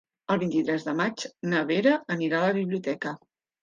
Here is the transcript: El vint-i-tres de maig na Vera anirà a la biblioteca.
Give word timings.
El 0.35 0.39
vint-i-tres 0.43 0.85
de 0.87 0.95
maig 1.03 1.27
na 1.53 1.63
Vera 1.75 1.97
anirà 2.19 2.43
a 2.43 2.51
la 2.53 2.61
biblioteca. 2.63 3.19